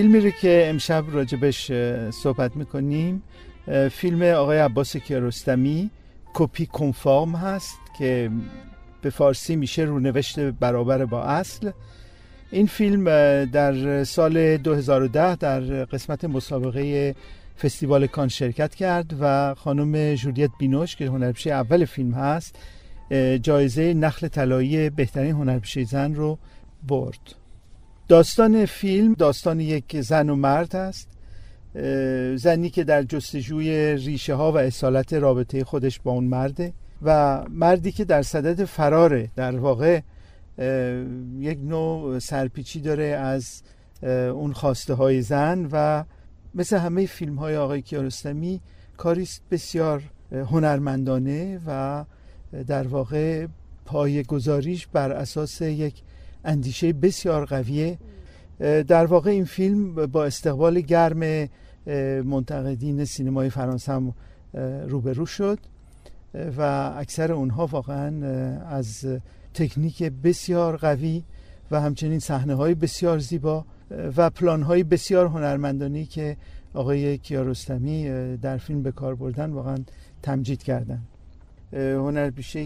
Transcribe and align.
فیلمی 0.00 0.20
رو 0.20 0.30
که 0.30 0.66
امشب 0.66 1.04
راجبش 1.12 1.72
صحبت 2.10 2.56
می‌کنیم 2.56 3.22
فیلم 3.90 4.22
آقای 4.22 4.58
عباس 4.58 4.96
کیارستمی 4.96 5.90
کپی 6.34 6.66
کنفارم 6.66 7.34
هست 7.36 7.78
که 7.98 8.30
به 9.02 9.10
فارسی 9.10 9.56
میشه 9.56 9.82
رونوشت 9.82 10.40
برابر 10.40 11.04
با 11.04 11.22
اصل. 11.22 11.70
این 12.50 12.66
فیلم 12.66 13.04
در 13.44 14.04
سال 14.04 14.56
2010 14.56 15.36
در 15.36 15.60
قسمت 15.84 16.24
مسابقه 16.24 17.14
فستیوال 17.62 18.06
کان 18.06 18.28
شرکت 18.28 18.74
کرد 18.74 19.14
و 19.20 19.54
خانم 19.54 20.14
جولیت 20.14 20.50
بینوش 20.58 20.96
که 20.96 21.06
هنرپیشه 21.06 21.50
اول 21.50 21.84
فیلم 21.84 22.14
هست 22.14 22.58
جایزه 23.42 23.94
نخل 23.94 24.28
طلایی 24.28 24.90
بهترین 24.90 25.32
هنرپیشه 25.32 25.84
زن 25.84 26.14
رو 26.14 26.38
برد. 26.88 27.39
داستان 28.10 28.66
فیلم 28.66 29.14
داستان 29.14 29.60
یک 29.60 30.00
زن 30.00 30.30
و 30.30 30.36
مرد 30.36 30.76
است. 30.76 31.08
زنی 32.36 32.70
که 32.70 32.84
در 32.84 33.02
جستجوی 33.02 33.96
ریشه 33.96 34.34
ها 34.34 34.52
و 34.52 34.56
اصالت 34.56 35.12
رابطه 35.12 35.64
خودش 35.64 36.00
با 36.00 36.12
اون 36.12 36.24
مرده 36.24 36.72
و 37.02 37.42
مردی 37.50 37.92
که 37.92 38.04
در 38.04 38.22
صدد 38.22 38.64
فراره. 38.64 39.30
در 39.36 39.56
واقع 39.56 40.00
یک 41.38 41.58
نوع 41.62 42.18
سرپیچی 42.18 42.80
داره 42.80 43.04
از 43.04 43.62
اون 44.32 44.52
خواسته 44.52 44.94
های 44.94 45.22
زن 45.22 45.68
و 45.72 46.04
مثل 46.54 46.76
همه 46.76 47.06
فیلم 47.06 47.36
های 47.36 47.56
آقای 47.56 47.82
کیارستمی 47.82 48.60
کاریست 48.96 49.42
بسیار 49.50 50.02
هنرمندانه 50.32 51.60
و 51.66 52.04
در 52.66 52.86
واقع 52.86 53.46
پای 53.84 54.22
گذاریش 54.22 54.86
بر 54.86 55.12
اساس 55.12 55.60
یک 55.60 56.02
اندیشه 56.44 56.92
بسیار 56.92 57.44
قویه. 57.44 57.98
در 58.88 59.06
واقع 59.06 59.30
این 59.30 59.44
فیلم 59.44 60.06
با 60.06 60.24
استقبال 60.24 60.80
گرم 60.80 61.48
منتقدین 62.24 63.04
سینمای 63.04 63.50
فرانسه 63.50 63.92
هم 63.92 64.14
روبرو 64.88 65.26
شد. 65.26 65.58
و 66.56 66.92
اکثر 66.96 67.32
اونها 67.32 67.66
واقعا 67.66 68.26
از 68.66 69.06
تکنیک 69.54 70.02
بسیار 70.02 70.76
قوی 70.76 71.22
و 71.70 71.80
همچنین 71.80 72.18
صحنه 72.18 72.54
های 72.54 72.74
بسیار 72.74 73.18
زیبا 73.18 73.64
و 74.16 74.30
پلان 74.30 74.62
های 74.62 74.82
بسیار 74.82 75.26
هنرمندانی 75.26 76.04
که 76.04 76.36
آقای 76.74 77.18
کیارستمی 77.18 78.10
در 78.36 78.56
فیلم 78.56 78.82
به 78.82 78.92
کار 78.92 79.14
بردن 79.14 79.50
واقعا 79.50 79.76
تمجید 80.22 80.62
کردن. 80.62 81.02
هنرپیشه 81.72 82.62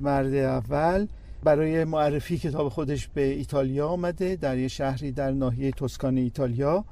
مرد 0.00 0.34
اول 0.34 1.06
برای 1.46 1.84
معرفی 1.84 2.38
کتاب 2.38 2.68
خودش 2.68 3.08
به 3.08 3.24
ایتالیا 3.24 3.88
آمده 3.88 4.36
در 4.36 4.58
یه 4.58 4.68
شهری 4.68 5.12
در 5.12 5.30
ناحیه 5.30 5.70
توسکان 5.70 6.16
ایتالیا. 6.16 6.84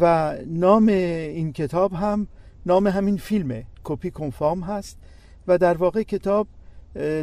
و 0.00 0.34
نام 0.46 0.88
این 0.88 1.52
کتاب 1.52 1.92
هم 1.92 2.26
نام 2.66 2.86
همین 2.86 3.16
فیلمه 3.16 3.64
کپی 3.84 4.10
کنفارم 4.10 4.60
هست. 4.60 4.98
و 5.46 5.58
در 5.58 5.76
واقع 5.76 6.02
کتاب 6.02 6.46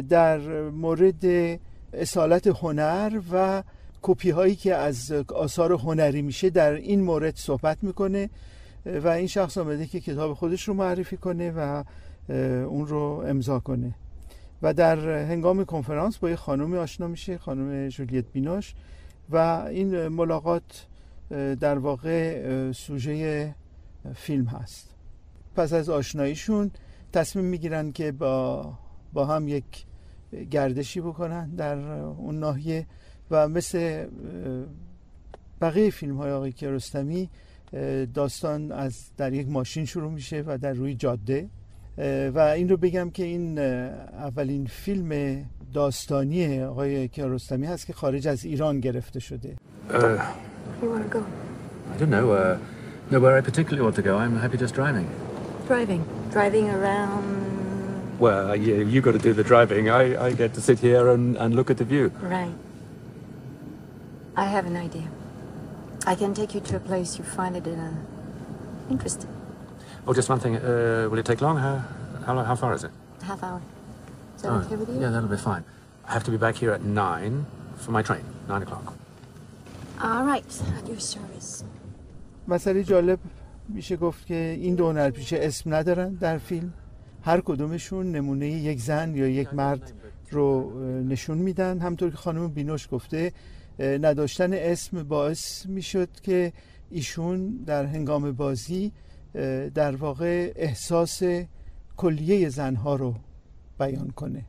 در 0.08 0.38
مورد 0.70 1.24
اصالت 1.92 2.46
هنر 2.46 3.20
و 3.32 3.62
کپی 4.02 4.30
هایی 4.30 4.54
که 4.54 4.74
از 4.74 5.12
آثار 5.34 5.72
هنری 5.72 6.22
میشه 6.22 6.50
در 6.50 6.72
این 6.72 7.00
مورد 7.00 7.36
صحبت 7.36 7.78
می‌کنه. 7.82 8.30
و 8.86 9.08
این 9.08 9.26
شخص 9.26 9.58
آمده 9.58 9.86
که 9.86 10.00
کتاب 10.00 10.34
خودش 10.34 10.68
رو 10.68 10.74
معرفی 10.74 11.16
کنه 11.16 11.52
و 11.56 11.84
اون 12.64 12.86
رو 12.86 13.24
امضا 13.26 13.60
کنه. 13.60 13.94
و 14.62 14.74
در 14.74 15.08
هنگام 15.08 15.64
کنفرانس 15.64 16.18
با 16.18 16.30
یه 16.30 16.36
خانومی 16.36 16.76
آشنا 16.76 17.06
میشه 17.06 17.38
خانم 17.38 17.88
جولیت 17.88 18.24
بیناش 18.32 18.74
و 19.30 19.36
این 19.70 20.08
ملاقات 20.08 20.86
در 21.60 21.78
واقع 21.78 22.72
سوژه 22.72 23.54
فیلم 24.14 24.44
هست. 24.44 24.94
پس 25.56 25.72
از 25.72 25.88
آشناییشون 25.88 26.70
تصمیم 27.12 27.44
می‌گیرن 27.44 27.92
که 27.92 28.12
با, 28.12 28.72
با 29.12 29.26
هم 29.26 29.48
یک 29.48 29.64
گردشی 30.50 31.00
بکنن 31.00 31.50
در 31.50 31.78
اون 32.00 32.38
ناحیه 32.38 32.86
و 33.30 33.48
مثل 33.48 34.06
بقیه 35.60 35.90
فیلم 35.90 36.16
های 36.16 36.32
آقای 36.32 36.52
کیارستمی 36.52 37.30
داستان 38.14 38.72
از 38.72 39.10
در 39.16 39.32
یک 39.32 39.48
ماشین 39.48 39.84
شروع 39.84 40.12
میشه 40.12 40.44
و 40.46 40.58
در 40.58 40.72
روی 40.72 40.94
جاده. 40.94 41.48
و 42.34 42.38
این 42.38 42.68
رو 42.68 42.76
بگم 42.76 43.10
که 43.10 43.24
این 43.24 43.58
اولین 43.58 44.66
فیلم 44.66 45.40
داستانی 45.74 46.62
آقای 46.62 47.08
کیارستمی 47.08 47.66
هست 47.66 47.86
که 47.86 47.92
خارج 47.92 48.28
از 48.28 48.44
ایران 48.44 48.80
گرفته 48.80 49.20
شده 49.20 49.56
Uh, 49.90 49.94
You 50.82 50.88
want 50.90 51.02
to 51.02 51.18
go? 51.18 51.24
I 51.92 51.96
don't 51.98 52.10
know. 52.10 52.26
Uh, 52.32 52.58
nowhere 53.10 53.36
I 53.36 53.40
particularly 53.40 53.82
want 53.82 53.96
to 53.96 54.02
go. 54.02 54.12
I'm 54.18 54.36
happy 54.44 54.56
just 54.56 54.74
driving. 54.74 55.08
Driving. 55.66 56.02
Driving 56.36 56.66
around. 56.70 57.24
Well, 58.20 58.54
yeah, 58.54 58.76
you 58.92 59.00
got 59.00 59.12
to 59.12 59.18
do 59.28 59.32
the 59.32 59.42
driving. 59.52 59.88
I, 59.88 60.02
I 60.26 60.32
get 60.42 60.54
to 60.54 60.60
sit 60.60 60.78
here 60.78 61.08
and, 61.14 61.36
and 61.36 61.54
look 61.58 61.70
at 61.70 61.78
the 61.78 61.84
view. 61.84 62.12
Right. 62.22 62.54
I 64.36 64.44
have 64.44 64.64
an 64.66 64.76
idea. 64.76 65.08
I 66.06 66.14
can 66.14 66.32
take 66.34 66.54
you 66.54 66.60
to 66.60 66.76
a 66.76 66.80
place 66.90 67.18
you 67.18 67.24
find 67.24 67.56
it 67.56 67.66
uh, 67.66 67.90
interesting. 68.94 69.30
Oh, 70.06 70.12
just 70.14 70.28
one 70.28 70.40
thing. 70.40 70.56
Uh, 70.56 71.08
will 71.10 71.18
it 71.18 71.26
take 71.26 71.40
long? 71.40 71.56
How, 71.58 71.74
how, 72.26 72.34
long- 72.34 72.44
how 72.50 72.56
far 72.62 72.72
is 72.74 72.84
it? 72.84 72.90
Half 73.22 73.42
hour. 73.42 73.60
Is 74.36 74.42
that 74.42 74.50
Oh, 74.52 74.56
okay 74.64 74.76
with 74.76 74.88
you? 74.88 75.00
Yeah, 75.00 75.10
that'll 75.10 75.28
be 75.28 75.36
fine. 75.36 75.64
I 76.08 76.12
have 76.16 76.24
to 76.24 76.30
be 76.30 76.36
back 76.46 76.56
here 76.56 76.72
at 76.72 76.82
nine 76.84 77.34
for 77.76 77.90
my 77.92 78.02
train. 78.02 78.24
Nine 78.48 78.62
o'clock. 78.62 78.86
All 80.02 80.24
right. 80.32 80.50
At 80.78 80.86
your 80.88 81.00
service. 81.00 81.64
مسئله 82.48 82.82
جالب 82.84 83.18
میشه 83.68 83.96
گفت 83.96 84.26
که 84.26 84.56
این 84.60 84.74
دو 84.74 84.88
هنرپیشه 84.88 85.38
اسم 85.42 85.74
ندارن 85.74 86.08
در 86.14 86.38
فیلم 86.38 86.72
هر 87.22 87.40
کدومشون 87.40 88.12
نمونه 88.12 88.46
یک 88.46 88.80
زن 88.80 89.14
یا 89.14 89.28
یک 89.28 89.54
مرد 89.54 89.92
رو 90.30 90.70
نشون 91.02 91.38
میدن 91.38 91.78
همطور 91.78 92.10
که 92.10 92.16
خانم 92.16 92.48
بینوش 92.48 92.88
گفته 92.92 93.32
نداشتن 93.78 94.52
اسم 94.52 95.02
باعث 95.02 95.66
می‌شد 95.66 96.08
که 96.22 96.52
ایشون 96.90 97.48
در 97.66 97.84
هنگام 97.86 98.32
بازی 98.32 98.92
در 99.74 99.96
واقع 99.96 100.52
احساس 100.56 101.22
کلیه 101.96 102.48
زنها 102.48 102.96
رو 102.96 103.14
بیان 103.78 104.10
کنه. 104.10 104.44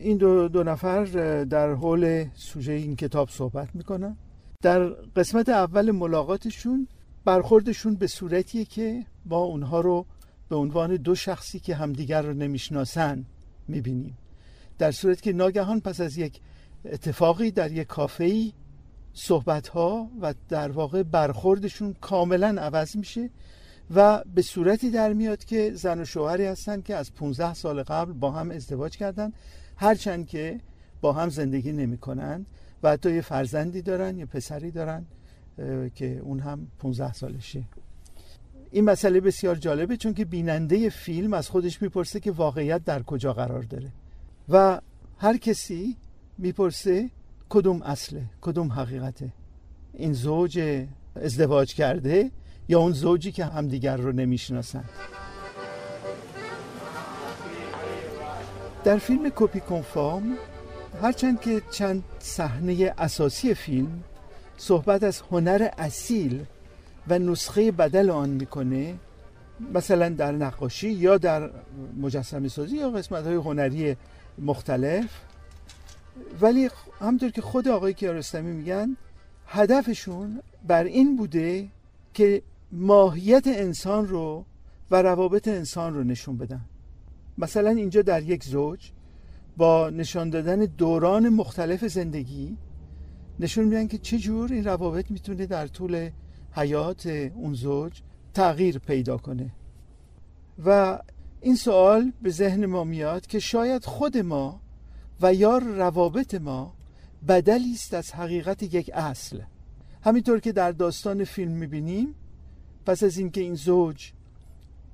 این 0.00 0.16
دو, 0.16 0.48
دو 0.48 0.62
نفر 0.62 1.04
در 1.44 1.72
حول 1.72 2.24
سوژه 2.34 2.72
این 2.72 2.96
کتاب 2.96 3.28
صحبت 3.30 3.68
می‌کنن. 3.74 4.16
در 4.62 4.84
قسمت 4.88 5.48
اول 5.48 5.90
ملاقاتشون 5.90 6.88
برخوردشون 7.24 7.94
به 7.94 8.06
صورتیه 8.06 8.64
که 8.64 9.04
ما 9.26 9.38
اونها 9.38 9.80
رو 9.80 10.06
به 10.48 10.56
عنوان 10.56 10.96
دو 10.96 11.14
شخصی 11.14 11.58
که 11.58 11.74
همدیگر 11.74 12.22
رو 12.22 12.34
نمی‌شناسن 12.34 13.24
می‌بینیم. 13.68 14.18
در 14.78 14.90
صورت 14.90 15.22
که 15.22 15.32
ناگهان 15.32 15.80
پس 15.80 16.00
از 16.00 16.18
یک 16.18 16.40
اتفاقی 16.84 17.50
در 17.50 17.72
یک 17.72 17.86
کافه‌ای 17.86 18.52
صحبت 19.12 19.68
ها 19.68 20.10
و 20.20 20.34
در 20.48 20.70
واقع 20.70 21.02
برخوردشون 21.02 21.94
کاملا 22.00 22.62
عوض 22.62 22.96
میشه. 22.96 23.30
و 23.94 24.22
به 24.34 24.42
صورتی 24.42 24.90
در 24.90 25.12
میاد 25.12 25.44
که 25.44 25.72
زن 25.74 26.00
و 26.00 26.04
شوهری 26.04 26.44
هستن 26.44 26.80
که 26.80 26.96
از 26.96 27.14
15 27.14 27.54
سال 27.54 27.82
قبل 27.82 28.12
با 28.12 28.30
هم 28.30 28.50
ازدواج 28.50 28.96
کردن 28.96 29.32
هرچند 29.76 30.26
که 30.26 30.60
با 31.00 31.12
هم 31.12 31.28
زندگی 31.28 31.72
نمی 31.72 31.98
کنند 31.98 32.46
و 32.82 32.90
حتی 32.90 33.14
یه 33.14 33.20
فرزندی 33.20 33.82
دارن 33.82 34.18
یه 34.18 34.26
پسری 34.26 34.70
دارن 34.70 35.06
که 35.94 36.18
اون 36.18 36.40
هم 36.40 36.66
15 36.78 37.12
سالشه. 37.12 37.62
این 38.70 38.84
مسئله 38.84 39.20
بسیار 39.20 39.56
جالبه 39.56 39.96
چون 39.96 40.14
که 40.14 40.24
بیننده 40.24 40.88
فیلم 40.88 41.32
از 41.32 41.48
خودش 41.48 41.82
می‌پرسه 41.82 42.20
که 42.20 42.30
واقعیت 42.30 42.84
در 42.84 43.02
کجا 43.02 43.32
قرار 43.32 43.62
داره. 43.62 43.92
و 44.48 44.80
هر 45.18 45.36
کسی 45.36 45.96
می‌پرسه 46.38 47.10
کدوم 47.48 47.82
اصله 47.82 48.22
کدوم 48.40 48.72
حقیقته. 48.72 49.32
این 49.94 50.12
زوج 50.12 50.84
ازدواج 51.14 51.74
کرده 51.74 52.30
یا 52.68 52.78
اون 52.78 52.92
زوجی 52.92 53.32
که 53.32 53.44
همدیگر 53.44 53.96
رو 53.96 54.12
نمی‌شناسن. 54.12 54.84
در 58.84 58.98
فیلم 58.98 59.32
کپی 59.36 59.60
کنفارم 59.60 60.36
هرچند 61.02 61.40
که 61.40 61.62
چند 61.70 62.04
صحنه 62.18 62.94
اساسی 62.98 63.54
فیلم 63.54 64.02
صحبت 64.56 65.02
از 65.02 65.22
هنر 65.30 65.68
اصیل 65.78 66.44
و 67.08 67.18
نسخه 67.18 67.72
بدل 67.72 68.10
آن 68.10 68.28
می‌کنه 68.28 68.94
مثلا 69.74 70.08
در 70.08 70.32
نقاشی 70.32 70.90
یا 70.90 71.18
در 71.18 71.50
مجسمه 72.00 72.48
سازی 72.48 72.76
یا 72.76 72.90
قسمت 72.90 73.26
های 73.26 73.34
هنری 73.34 73.96
مختلف. 74.38 75.10
ولی 76.40 76.70
همطور 77.00 77.30
که 77.30 77.42
خود 77.42 77.68
آقای 77.68 77.94
کیارستمی 77.94 78.52
میگن 78.52 78.96
هدفشون 79.46 80.42
بر 80.66 80.84
این 80.84 81.16
بوده 81.16 81.68
که 82.14 82.42
ماهیت 82.76 83.46
انسان 83.46 84.08
رو 84.08 84.44
و 84.90 85.02
روابط 85.02 85.48
انسان 85.48 85.94
رو 85.94 86.04
نشون 86.04 86.36
بدن. 86.36 86.60
مثلا 87.38 87.70
اینجا 87.70 88.02
در 88.02 88.22
یک 88.22 88.44
زوج 88.44 88.90
با 89.56 89.90
نشان 89.90 90.30
دادن 90.30 90.58
دوران 90.58 91.28
مختلف 91.28 91.84
زندگی 91.84 92.56
نشون 93.40 93.64
میدن 93.64 93.86
که 93.86 93.98
چه 93.98 94.18
جور 94.18 94.52
این 94.52 94.64
روابط 94.64 95.10
می‌تونه 95.10 95.46
در 95.46 95.66
طول 95.66 96.10
حیات 96.52 97.06
اون 97.06 97.54
زوج 97.54 98.02
تغییر 98.34 98.78
پیدا 98.78 99.16
کنه. 99.16 99.50
و 100.64 100.98
این 101.40 101.56
سوال 101.56 102.12
به 102.22 102.30
ذهن 102.30 102.66
ما 102.66 102.84
میاد 102.84 103.26
که 103.26 103.38
شاید 103.38 103.84
خود 103.84 104.18
ما 104.18 104.60
و 105.20 105.34
یا 105.34 105.58
روابط 105.58 106.34
ما 106.34 106.74
بدلی 107.28 107.72
است 107.72 107.94
از 107.94 108.12
حقیقت 108.12 108.62
یک 108.74 108.90
اصل. 108.94 109.40
همینطور 110.02 110.40
که 110.40 110.52
در 110.52 110.72
داستان 110.72 111.24
فیلم 111.24 111.52
می‌بینیم 111.52 112.14
پس 112.86 113.02
از 113.02 113.18
اینکه 113.18 113.40
این 113.40 113.54
زوج 113.54 114.12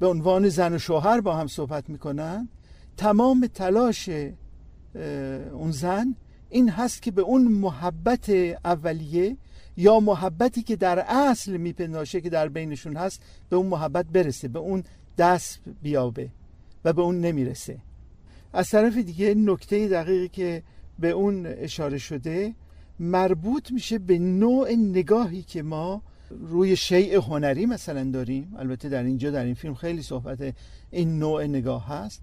به 0.00 0.06
عنوان 0.06 0.48
زن 0.48 0.74
و 0.74 0.78
شوهر 0.78 1.20
با 1.20 1.36
هم 1.36 1.46
صحبت 1.46 1.90
می‌کنن 1.90 2.48
تمام 2.96 3.46
تلاش 3.54 4.08
اون 5.52 5.70
زن 5.70 6.14
این 6.50 6.70
هست 6.70 7.02
که 7.02 7.10
به 7.10 7.22
اون 7.22 7.48
محبت 7.48 8.30
اولیه 8.64 9.36
یا 9.76 10.00
محبتی 10.00 10.62
که 10.62 10.76
در 10.76 10.98
اصل 10.98 11.56
میپنداشه 11.56 12.20
که 12.20 12.30
در 12.30 12.48
بینشون 12.48 12.96
هست 12.96 13.22
به 13.48 13.56
اون 13.56 13.66
محبت 13.66 14.06
برسه 14.06 14.48
به 14.48 14.58
اون 14.58 14.84
دست 15.18 15.60
بیابه 15.82 16.28
و 16.84 16.92
به 16.92 17.02
اون 17.02 17.20
نمی‌رسه. 17.20 17.78
از 18.52 18.70
طرف 18.70 18.96
دیگه 18.96 19.34
نکته 19.34 19.88
دقیقی 19.88 20.28
که 20.28 20.62
به 20.98 21.10
اون 21.10 21.46
اشاره 21.46 21.98
شده 21.98 22.54
مربوط 23.00 23.72
میشه 23.72 23.98
به 23.98 24.18
نوع 24.18 24.72
نگاهی 24.72 25.42
که 25.42 25.62
ما 25.62 26.02
روی 26.40 26.76
شیء 26.76 27.20
هنری 27.20 27.67
مثلا 27.67 28.11
داریم 28.11 28.55
البته 28.58 28.88
در 28.88 29.02
اینجا 29.02 29.31
در 29.31 29.44
این 29.44 29.55
فیلم 29.55 29.75
خیلی 29.75 30.02
صحبت 30.02 30.55
این 30.90 31.19
نوع 31.19 31.44
نگاه 31.44 31.87
هست 31.88 32.23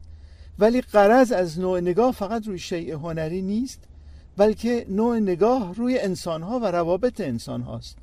ولی 0.60 0.82
قرض 0.82 1.32
از 1.32 1.60
نوع 1.60 1.80
نگاه 1.80 2.12
فقط 2.12 2.48
روی 2.48 2.60
شیء 2.60 2.98
هنری 2.98 3.42
نیست 3.42 3.80
بلکه 4.38 4.86
نوع 4.90 5.20
نگاه 5.20 5.76
روی 5.76 6.00
انسان 6.00 6.42
ها 6.42 6.60
و 6.60 6.66
روابط 6.66 7.22
انسان 7.22 7.62
هاست 7.62 7.98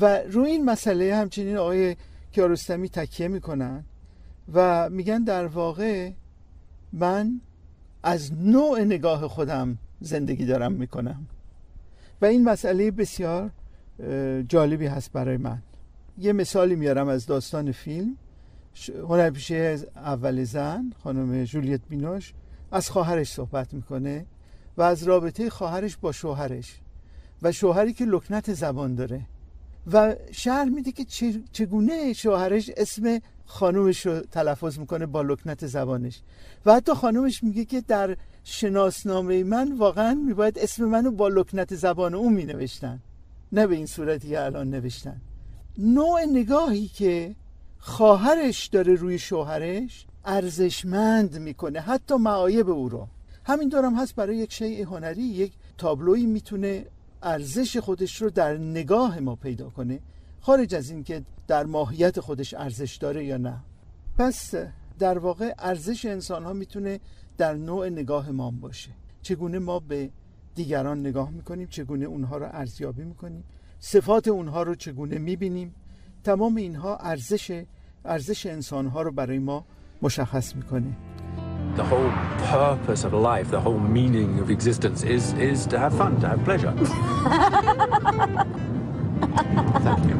و 0.00 0.18
روی 0.18 0.50
این 0.50 0.64
مسئله 0.64 1.16
همچنین 1.16 1.56
آقای 1.56 1.96
کیارستمی 2.32 2.88
تکیه 2.88 3.28
می‌کنن 3.28 3.84
و 4.54 4.90
میگن 4.90 5.24
در 5.24 5.46
واقع 5.46 6.10
من 6.92 7.40
از 8.02 8.32
نوع 8.32 8.80
نگاه 8.80 9.28
خودم 9.28 9.78
زندگی 10.00 10.46
دارم 10.46 10.72
می‌کنم. 10.72 11.26
و 12.22 12.24
این 12.24 12.44
مسئله 12.44 12.90
بسیار 12.90 13.50
جالبی 14.48 14.86
هست 14.86 15.12
برای 15.12 15.36
من. 15.36 15.62
یه 16.18 16.32
مثالی 16.32 16.76
میارم 16.76 17.08
از 17.08 17.26
داستان 17.26 17.72
فیلم. 17.72 18.16
هنرپیشه 19.08 19.78
اول 19.96 20.44
زن 20.44 20.92
خانم 21.02 21.44
جولیت 21.44 21.80
بینوش 21.88 22.32
از 22.72 22.90
خواهرش 22.90 23.32
صحبت 23.32 23.74
می‌کنه 23.74 24.26
و 24.76 24.82
از 24.82 25.02
رابطه 25.02 25.50
خواهرش 25.50 25.96
با 25.96 26.12
شوهرش 26.12 26.80
و 27.42 27.52
شوهری 27.52 27.92
که 27.92 28.04
لکنت 28.04 28.52
زبان 28.52 28.94
داره. 28.94 29.20
و 29.92 30.16
شهر 30.32 30.64
میده 30.64 30.92
که 30.92 31.04
چگونه 31.52 32.12
شوهرش 32.12 32.70
اسم 32.76 33.20
خانومش 33.46 34.06
رو 34.06 34.20
تلفظ 34.20 34.78
می‌کنه 34.78 35.06
با 35.06 35.22
لکنت 35.22 35.66
زبانش. 35.66 36.22
و 36.66 36.74
حتی 36.74 36.94
خانومش 36.94 37.44
میگه 37.44 37.64
که 37.64 37.80
در 37.80 38.16
شناسنامه 38.44 39.44
من 39.44 39.76
واقعا 39.78 40.14
میباید 40.14 40.58
اسم 40.58 40.84
منو 40.84 41.10
با 41.10 41.28
لکنت 41.28 41.74
زبان 41.74 42.14
اون 42.14 42.32
مینوشتن. 42.32 43.00
نه 43.52 43.66
به 43.66 43.74
این 43.74 43.86
صورتی 43.86 44.28
که 44.28 44.44
الان 44.44 44.70
نوشتن. 44.70 45.20
نوع 45.78 46.20
نگاهی 46.32 46.86
که 46.86 47.34
خواهرش 47.78 48.66
داره 48.66 48.94
روی 48.94 49.18
شوهرش 49.18 50.06
ارزشمند 50.24 51.38
می‌کنه 51.38 51.80
حتی 51.80 52.14
معایب 52.14 52.70
او 52.70 52.88
رو. 52.88 53.08
همین 53.44 53.68
دارم 53.68 53.94
هست 53.94 54.14
برای 54.14 54.36
یک 54.36 54.52
شیء 54.52 54.84
هنری 54.84 55.22
یک 55.22 55.52
تابلوی 55.78 56.26
می‌تونه 56.26 56.86
ارزش 57.22 57.76
خودش 57.76 58.22
رو 58.22 58.30
در 58.30 58.56
نگاه 58.56 59.20
ما 59.20 59.36
پیدا 59.36 59.70
کنه 59.70 60.00
خارج 60.40 60.74
از 60.74 60.90
اینکه 60.90 61.22
در 61.46 61.64
ماهیت 61.64 62.20
خودش 62.20 62.54
ارزش 62.54 62.96
داره 62.96 63.24
یا 63.24 63.36
نه. 63.36 63.60
پس 64.18 64.54
در 64.98 65.18
واقع 65.18 65.54
ارزش 65.58 66.04
انسان 66.04 66.44
ها 66.44 66.52
می‌تونه 66.52 67.00
در 67.38 67.54
نوع 67.54 67.88
نگاه 67.88 68.30
ما 68.30 68.50
باشه. 68.50 68.90
چگونه 69.22 69.58
ما 69.58 69.80
به 69.80 70.10
دیگران 70.54 71.00
نگاه 71.00 71.30
می‌کنیم 71.30 71.66
چگونه 71.70 72.06
اونها 72.06 72.36
رو 72.36 72.46
ارزیابی 72.52 73.04
می‌کنیم 73.04 73.44
صفات 73.78 74.28
اونها 74.28 74.62
رو 74.62 74.74
چگونه 74.74 75.18
می‌بینیم 75.18 75.74
تمام 76.24 76.56
اینها 76.56 76.96
ارزش 76.96 77.64
ارزش 78.04 78.46
انسان 78.46 78.86
ها 78.86 79.02
رو 79.02 79.12
برای 79.12 79.38
ما 79.38 79.64
مشخص 80.02 80.56
می‌کنه 80.56 80.96
The 81.76 81.84
whole 81.84 82.10
purpose 82.50 83.04
of 83.04 83.12
life, 83.14 83.48
the 83.50 83.60
whole 83.60 83.78
meaning 83.78 84.40
of 84.42 84.50
existence 84.50 85.00
is 85.04 85.24
is 85.50 85.66
to 85.66 85.78
have 85.78 85.94
fun, 86.00 86.12
to 86.22 86.26
have 86.32 86.42
pleasure. 86.48 86.72
Thank 89.86 90.02
you. 90.08 90.16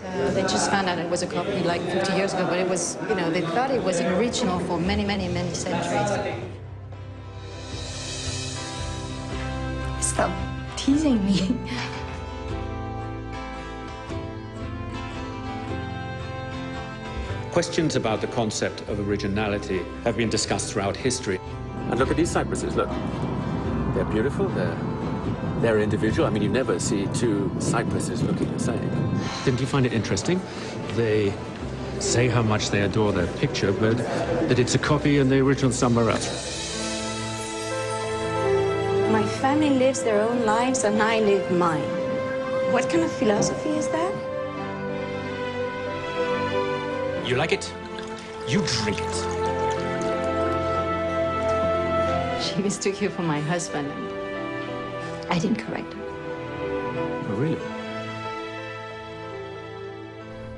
So 0.00 0.30
they 0.36 0.42
just 0.42 0.70
found 0.72 0.86
out 0.88 0.98
it 0.98 1.10
was 1.16 1.22
a 1.22 1.26
copy 1.26 1.58
like 1.72 1.82
50 1.82 2.12
years 2.18 2.34
ago, 2.34 2.44
but 2.52 2.58
it 2.58 2.68
was, 2.68 2.98
you 3.08 3.14
know, 3.14 3.30
they 3.30 3.42
thought 3.54 3.70
it 3.70 3.84
was 3.84 4.00
original 4.00 4.58
for 4.66 4.76
many, 4.78 5.04
many, 5.12 5.28
many 5.28 5.54
centuries. 5.54 6.51
Teasing 10.82 11.24
me. 11.24 11.38
Questions 17.52 17.94
about 17.94 18.20
the 18.20 18.26
concept 18.26 18.80
of 18.88 18.98
originality 19.08 19.82
have 20.02 20.16
been 20.16 20.28
discussed 20.28 20.72
throughout 20.72 20.96
history. 20.96 21.38
And 21.90 22.00
look 22.00 22.10
at 22.10 22.16
these 22.16 22.30
cypresses, 22.30 22.74
look. 22.74 22.88
They're 23.94 24.06
beautiful, 24.06 24.48
they're, 24.48 24.76
they're 25.60 25.78
individual. 25.78 26.26
I 26.26 26.30
mean, 26.30 26.42
you 26.42 26.48
never 26.48 26.80
see 26.80 27.06
two 27.14 27.54
cypresses 27.60 28.22
looking 28.22 28.52
the 28.52 28.58
same. 28.58 29.20
Didn't 29.44 29.60
you 29.60 29.66
find 29.66 29.86
it 29.86 29.92
interesting? 29.92 30.40
They 30.94 31.32
say 32.00 32.26
how 32.26 32.42
much 32.42 32.70
they 32.70 32.80
adore 32.80 33.12
their 33.12 33.28
picture, 33.34 33.70
but 33.72 33.98
that 33.98 34.58
it's 34.58 34.74
a 34.74 34.78
copy 34.78 35.18
and 35.18 35.30
the 35.30 35.38
original 35.38 35.70
somewhere 35.70 36.10
else. 36.10 36.61
My 39.12 39.24
family 39.42 39.68
lives 39.68 40.02
their 40.02 40.20
own 40.22 40.38
lives 40.46 40.84
and 40.84 41.02
I 41.02 41.20
live 41.20 41.46
mine. 41.66 41.90
What 42.72 42.88
kind 42.90 43.04
of 43.04 43.12
philosophy 43.12 43.68
is 43.80 43.86
that? 43.88 44.12
You 47.28 47.36
like 47.36 47.52
it? 47.52 47.64
You 48.52 48.60
drink 48.76 48.98
it. 49.06 49.16
She 52.44 52.62
mistook 52.62 53.02
you 53.02 53.10
for 53.10 53.24
my 53.34 53.40
husband 53.52 53.86
and 53.94 54.04
I 55.34 55.38
didn't 55.42 55.60
correct 55.66 55.92
her. 55.92 56.04
Oh, 57.28 57.36
really? 57.42 57.60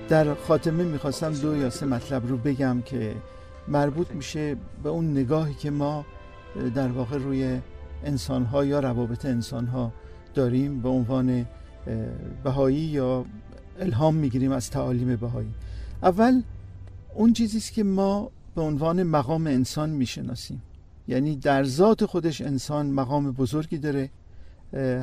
در 0.09 0.35
خاتمه 0.35 0.85
می‌خواستم 0.85 1.33
دو 1.33 1.57
یا 1.57 1.71
سه 1.71 1.87
مطلب 1.87 2.29
رو 2.29 2.37
بگم 2.37 2.83
که 2.83 3.15
مربوط 3.69 4.11
میشه 4.11 4.57
به 4.83 4.89
اون 4.89 5.11
نگاهی 5.11 5.55
که 5.55 5.71
ما 5.71 6.05
در 6.75 6.89
واقع 6.89 7.17
روی 7.17 7.61
انسانها 8.05 8.65
یا 8.65 8.81
روابط 8.81 9.25
انسانها 9.25 9.93
داریم 10.35 10.81
به 10.83 10.89
عنوان 10.89 11.47
بهایی 12.45 12.77
یا 12.77 13.25
الهام 13.81 14.15
می‌گیریم 14.15 14.53
از 14.53 14.71
تعالیم 14.71 15.17
بهایی. 15.17 15.51
اول 16.03 16.43
اون 17.15 17.33
چیزی 17.33 17.59
است 17.59 17.73
که 17.73 17.85
ما 17.85 18.31
به 18.55 18.63
عنوان 18.63 19.03
مقام 19.03 19.47
انسان 19.47 19.91
می‌شناسیم. 19.91 20.63
یعنی 21.09 21.37
در 21.37 21.65
ذات 21.65 22.05
خودش 22.05 22.41
انسان 22.41 22.87
مقام 22.87 23.33
بزرگی 23.33 23.79
داره. 23.79 24.11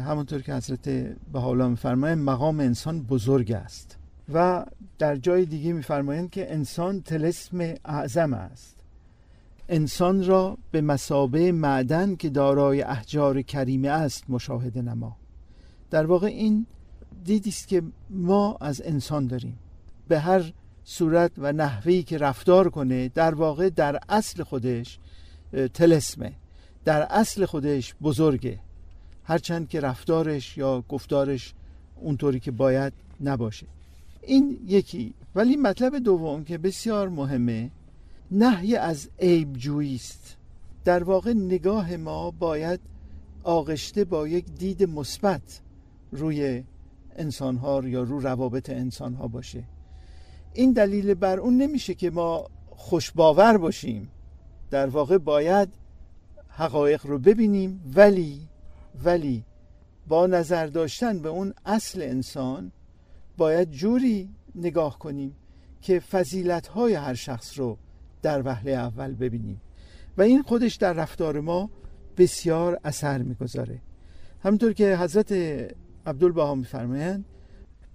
همونطور 0.08 0.42
که 0.42 0.54
حضرت 0.54 0.90
بهاءالله 1.34 1.68
میفرمایند 1.68 2.18
مقام 2.18 2.60
انسان 2.60 3.02
بزرگ 3.02 3.52
است. 3.52 3.98
و 4.34 4.66
در 5.00 5.16
جای 5.16 5.46
دیگه 5.46 5.74
میفرمایند 5.74 6.30
که 6.30 6.54
انسان 6.54 7.02
تلسم 7.02 7.74
اعظم 7.86 8.34
است. 8.34 8.76
انسان 9.70 10.26
را 10.26 10.58
به 10.72 10.82
مسابه 10.82 11.52
معدن 11.52 12.16
که 12.16 12.30
دارای 12.30 12.82
احجار 12.82 13.42
کریمه 13.42 13.90
است 13.90 14.24
مشاهده 14.30 14.82
نما. 14.82 15.18
در 15.90 16.06
واقع 16.06 16.28
این 16.28 16.66
دیدی 17.24 17.50
است 17.50 17.68
که 17.68 17.84
ما 18.10 18.58
از 18.62 18.82
انسان 18.86 19.28
داریم. 19.28 19.60
به 20.08 20.20
هر 20.20 20.54
صورت 20.84 21.32
و 21.38 21.54
نحوی 21.54 22.04
که 22.04 22.18
رفتار 22.18 22.70
کنه 22.70 23.10
در 23.10 23.34
واقع 23.34 23.70
در 23.70 24.00
اصل 24.10 24.44
خودش 24.44 25.00
تلسمه. 25.74 26.34
در 26.86 27.02
اصل 27.02 27.46
خودش 27.46 27.96
بزرگه. 28.02 28.60
هرچند 29.24 29.70
که 29.70 29.80
رفتارش 29.80 30.58
یا 30.58 30.84
گفتارش 30.90 31.54
اونطوری 31.96 32.40
که 32.40 32.52
باید 32.52 32.94
نباشه. 33.22 33.68
این 34.22 34.60
یکی. 34.68 35.14
ولی 35.36 35.56
مطلب 35.56 35.98
دوم 36.00 36.44
که 36.44 36.58
بسیار 36.58 37.10
مهمه 37.10 37.72
نهی 38.32 38.76
از 38.76 39.10
عیب 39.20 39.54
جویی 39.54 39.96
است. 39.96 40.38
در 40.86 41.04
واقع 41.04 41.34
نگاه 41.34 41.96
ما 41.98 42.32
باید 42.32 42.80
آغشته 43.44 44.06
با 44.06 44.28
یک 44.28 44.46
دید 44.46 44.90
مثبت 44.90 45.62
روی 46.12 46.64
انسان 47.16 47.58
ها 47.58 47.82
یا 47.86 48.04
رو 48.04 48.20
روابط 48.20 48.70
انسان 48.70 49.14
ها 49.14 49.28
باشه. 49.28 49.64
این 50.54 50.72
دلیل 50.72 51.14
بر 51.14 51.40
اون 51.40 51.58
نمیشه 51.58 51.94
که 51.94 52.10
ما 52.10 52.48
خوشباور 52.70 53.58
باشیم. 53.58 54.10
در 54.70 54.88
واقع 54.88 55.18
باید 55.18 55.70
حقایق 56.50 57.06
رو 57.06 57.20
ببینیم 57.20 57.92
ولی 57.96 58.48
ولی 59.04 59.44
با 60.08 60.28
نظر 60.28 60.68
داشتن 60.68 61.20
به 61.20 61.30
اون 61.30 61.54
اصل 61.66 62.02
انسان 62.02 62.72
باید 63.38 63.72
جوری 63.72 64.30
نگاه 64.56 65.00
کنیم 65.00 65.36
که 65.82 66.00
فضیلت 66.00 66.68
های 66.68 66.94
هر 66.94 67.14
شخص 67.14 67.60
رو 67.60 67.78
در 68.22 68.42
وهله 68.46 68.72
اول 68.72 69.14
ببینیم. 69.14 69.62
و 70.18 70.22
این 70.22 70.42
خودش 70.42 70.76
در 70.76 70.94
رفتار 70.94 71.40
ما 71.40 71.70
بسیار 72.18 72.80
اثر 72.84 73.22
می‌گذاره. 73.22 73.82
همونطور 74.44 74.74
که 74.74 74.98
حضرت 74.98 75.32
عبدالبها 76.06 76.56
میفرمایند 76.56 77.26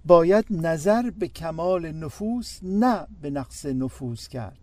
باید 0.05 0.45
نظر 0.49 1.09
به 1.09 1.27
کمال 1.27 1.91
نفوس 1.91 2.59
نه 2.63 3.07
به 3.21 3.29
نقص 3.29 3.65
نفوس 3.65 4.27
کرد. 4.27 4.57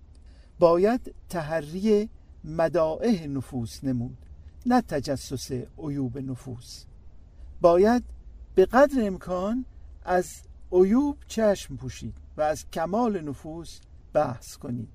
باید 0.59 1.15
تحری 1.29 2.09
مدائه 2.45 3.27
نفوس 3.27 3.85
نمود 3.85 4.19
نه 4.67 4.81
تجسس 4.81 5.53
عیوب 5.79 6.19
نفوس. 6.19 6.85
باید 7.61 8.05
به 8.55 8.65
قدر 8.67 9.07
امکان 9.07 9.65
از 10.03 10.33
عیوب 10.73 11.17
چشم 11.27 11.77
پوشید 11.77 12.15
و 12.37 12.41
از 12.43 12.71
کمال 12.71 13.21
نفوس 13.21 13.81
بحث 14.13 14.57
کنید. 14.57 14.94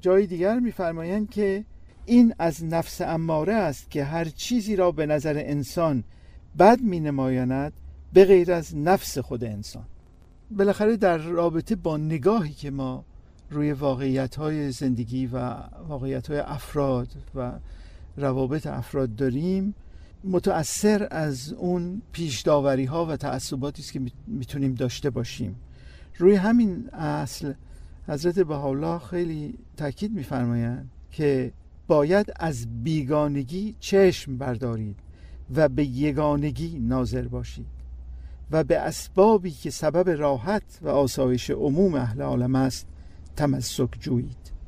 جای 0.00 0.26
دیگر 0.26 0.58
میفرمایند 0.58 1.30
که 1.30 1.64
این 2.06 2.34
از 2.38 2.64
نفس 2.64 3.00
اماره 3.00 3.54
است 3.54 3.90
که 3.90 4.04
هر 4.04 4.24
چیزی 4.24 4.76
را 4.76 4.92
به 4.92 5.06
نظر 5.06 5.34
انسان 5.36 6.04
بد 6.58 6.80
می 6.80 7.00
نمایاند 7.00 7.72
به 8.12 8.24
غیر 8.24 8.52
از 8.52 8.76
نفس 8.76 9.18
خود 9.18 9.44
انسان. 9.44 9.84
بالاخره 10.50 10.96
در 10.96 11.18
رابطه 11.18 11.76
با 11.76 11.96
نگاهی 11.96 12.52
که 12.52 12.70
ما 12.70 13.04
روی 13.50 13.72
واقعیت 13.72 14.36
های 14.36 14.72
زندگی 14.72 15.26
و 15.26 15.54
واقعیت 15.88 16.30
های 16.30 16.38
افراد 16.38 17.08
و 17.34 17.52
روابط 18.16 18.66
افراد 18.66 19.14
داریم 19.14 19.74
متأثر 20.24 21.08
از 21.10 21.52
اون 21.52 22.02
پیش 22.12 22.48
ها 22.48 23.06
و 23.06 23.16
تعصباتی 23.16 23.82
است 23.82 23.92
که 23.92 24.00
می‌تونیم 24.26 24.74
داشته 24.74 25.10
باشیم. 25.10 25.56
روی 26.18 26.34
همین 26.34 26.88
اصل 26.92 27.52
حضرت 28.10 28.38
بهاءالله 28.38 28.98
خیلی 28.98 29.58
تاکید 29.76 30.12
میفرمایند 30.12 30.90
که 31.10 31.52
باید 31.86 32.32
از 32.36 32.82
بیگانگی 32.82 33.76
چشم 33.80 34.38
بردارید 34.38 34.96
و 35.54 35.68
به 35.68 35.84
یگانگی 35.84 36.78
ناظر 36.78 37.28
باشید 37.28 37.66
و 38.50 38.64
به 38.64 38.78
اسبابی 38.78 39.50
که 39.50 39.70
سبب 39.70 40.10
راحت 40.10 40.62
و 40.82 40.88
آسایش 40.88 41.50
عموم 41.50 41.94
اهل 41.94 42.22
عالم 42.22 42.54
است 42.54 42.86
تمسک 43.36 43.88
جویید. 44.00 44.59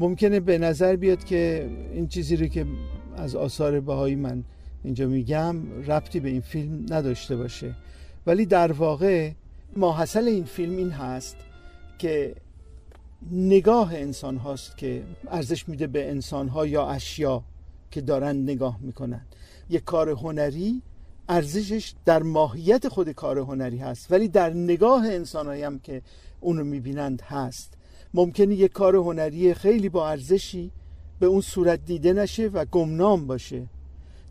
ممکنه 0.00 0.40
به 0.40 0.58
نظر 0.58 0.96
بیاد 0.96 1.24
که 1.24 1.70
این 1.92 2.08
چیزی 2.08 2.36
رو 2.36 2.46
که 2.46 2.66
از 3.16 3.36
آثار 3.36 3.80
بهایی 3.80 4.14
من 4.14 4.44
اینجا 4.84 5.06
میگم 5.06 5.56
ربطی 5.86 6.20
به 6.20 6.28
این 6.28 6.40
فیلم 6.40 6.86
نداشته 6.90 7.36
باشه. 7.36 7.74
ولی 8.26 8.46
در 8.46 8.72
واقع 8.72 9.30
ماحصل 9.76 10.28
این 10.28 10.44
فیلم 10.44 10.76
این 10.76 10.90
هست 10.90 11.36
که 11.98 12.34
نگاه 13.32 13.94
انسان 13.94 14.36
هاست 14.36 14.76
که 14.76 15.02
ارزش 15.30 15.68
میده 15.68 15.86
به 15.86 16.10
انسان 16.10 16.48
ها 16.48 16.66
یا 16.66 16.86
اشیا 16.88 17.42
که 17.90 18.00
دارن 18.00 18.36
نگاه 18.36 18.78
می‌کنن. 18.80 19.26
یک 19.70 19.84
کار 19.84 20.10
هنری 20.10 20.82
ارزشش 21.28 21.92
در 22.04 22.22
ماهیت 22.22 22.88
خود 22.88 23.10
کار 23.10 23.38
هنری 23.38 23.78
هست 23.78 24.12
ولی 24.12 24.28
در 24.28 24.50
نگاه 24.50 25.06
انسان 25.06 25.48
هم 25.48 25.78
که 25.78 26.02
اونو 26.40 26.64
می‌بینند 26.64 27.22
هست. 27.22 27.79
ممکنه 28.14 28.54
یک 28.54 28.72
کار 28.72 28.96
هنری 28.96 29.54
خیلی 29.54 29.88
با 29.88 30.08
ارزشی 30.08 30.70
به 31.18 31.26
اون 31.26 31.40
صورت 31.40 31.84
دیده 31.84 32.12
نشه 32.12 32.46
و 32.46 32.64
گمنام 32.64 33.26
باشه. 33.26 33.66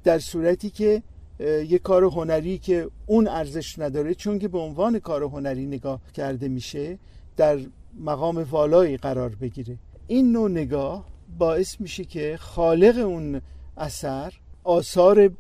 در 0.03 0.19
صورتی 0.19 0.69
که 0.69 1.03
یک 1.39 1.81
کار 1.81 2.03
هنری 2.03 2.57
که 2.57 2.89
اون 3.05 3.27
ارزش 3.27 3.79
نداره 3.79 4.13
چون 4.13 4.39
که 4.39 4.48
به 4.48 4.57
عنوان 4.57 5.00
کار 5.00 5.24
هنری 5.24 5.65
نگاه 5.65 6.01
کرده 6.13 6.48
میشه 6.48 7.00
در 7.38 7.59
مقام 8.00 8.38
والایی 8.38 8.98
قرار 8.98 9.29
بگیره. 9.36 9.77
این 10.07 10.31
نوع 10.31 10.50
نگاه 10.50 11.05
باعث 11.38 11.81
میشه 11.81 12.05
که 12.05 12.38
خالق 12.39 12.98
اون 12.98 13.41
اثر 13.77 14.33
آثار 14.63 15.31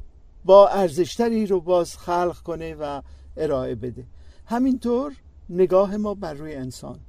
با 0.45 0.67
ارزشتری 0.67 1.45
رو 1.45 1.61
باز 1.61 1.97
خلق 1.97 2.37
کنه 2.37 2.75
و 2.75 3.01
ارائه 3.37 3.75
بده. 3.75 4.05
همینطور 4.45 5.13
نگاه 5.49 5.97
ما 5.97 6.13
بر 6.13 6.33
روی 6.33 6.55
انسان. 6.55 6.99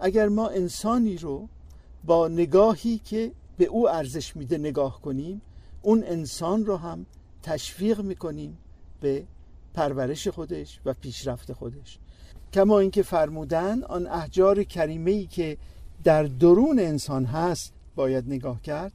اگر 0.00 0.28
ما 0.28 0.48
انسانی 0.48 1.16
رو 1.16 1.48
با 2.04 2.28
نگاهی 2.28 2.98
که 2.98 3.32
به 3.56 3.64
او 3.64 3.88
ارزش 3.88 4.36
میده 4.36 4.58
نگاه 4.58 5.02
کنیم 5.02 5.42
اون 5.82 6.04
انسان 6.04 6.66
رو 6.66 6.76
هم 6.76 7.06
تشویق 7.42 8.00
می‌کنیم 8.00 8.58
به 9.00 9.24
پرورش 9.74 10.28
خودش 10.28 10.80
و 10.84 10.92
پیشرفت 10.92 11.52
خودش. 11.52 11.98
کما 12.52 12.78
اینکه 12.78 13.02
فرمودن 13.02 13.82
آن 13.82 14.06
احجار 14.06 14.64
کریمه 14.64 15.10
ای 15.10 15.26
که 15.26 15.56
در 16.04 16.22
درون 16.22 16.78
انسان 16.78 17.24
هست 17.24 17.72
باید 17.96 18.26
نگاه 18.26 18.62
کرد 18.62 18.92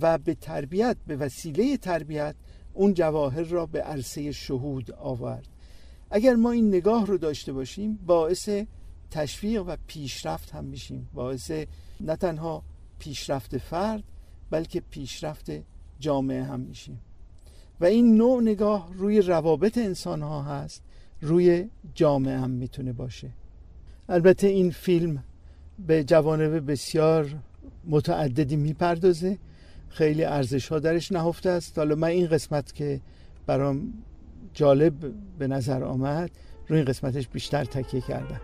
و 0.00 0.18
به 0.18 0.34
تربیت 0.34 0.96
به 1.06 1.16
وسیله 1.16 1.76
تربیت 1.76 2.34
اون 2.74 2.94
جواهر 2.94 3.42
را 3.42 3.66
به 3.66 3.82
عرصه 3.82 4.32
شهود 4.32 4.92
آورد. 4.92 5.48
اگر 6.10 6.34
ما 6.34 6.50
این 6.50 6.68
نگاه 6.68 7.06
رو 7.06 7.18
داشته 7.18 7.52
باشیم 7.52 7.98
باعث 8.06 8.48
تشویق 9.10 9.62
و 9.66 9.76
پیشرفت 9.86 10.50
هم 10.50 10.64
میشیم. 10.64 11.08
باعث 11.14 11.50
نه 12.00 12.16
تنها 12.16 12.62
پیشرفت 12.98 13.58
فرد 13.58 14.04
بلکه 14.50 14.80
پیشرفت 14.80 15.52
جامعه 16.00 16.42
هم 16.42 16.60
میشیم. 16.60 17.00
و 17.80 17.84
این 17.84 18.16
نوع 18.16 18.42
نگاه 18.42 18.90
روی 18.94 19.20
روابط 19.20 19.78
انسان 19.78 20.22
ها 20.22 20.42
هست 20.42 20.82
روی 21.20 21.68
جامعه 21.94 22.38
هم 22.38 22.50
می‌تونه 22.50 22.92
باشه. 22.92 23.30
البته 24.08 24.46
این 24.46 24.70
فیلم 24.70 25.24
به 25.86 26.04
جوانب 26.04 26.70
بسیار 26.70 27.34
متعددی 27.84 28.56
می‌پردازه. 28.56 29.38
خیلی 29.88 30.24
ارزش 30.24 30.68
ها 30.68 30.78
درش 30.78 31.12
نهفته 31.12 31.50
است. 31.50 31.78
حالا 31.78 31.94
من 31.94 32.08
این 32.08 32.26
قسمت 32.26 32.74
که 32.74 33.00
برام 33.46 33.92
جالب 34.54 34.94
به 35.38 35.46
نظر 35.46 35.84
آمد 35.84 36.30
روی 36.68 36.78
این 36.78 36.88
قسمتش 36.88 37.28
بیشتر 37.28 37.64
تکیه 37.64 38.00
کردم. 38.00 38.40